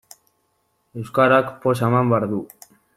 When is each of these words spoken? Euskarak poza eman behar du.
Euskarak 1.03 1.55
poza 1.67 1.93
eman 1.93 2.13
behar 2.17 2.31
du. 2.37 2.45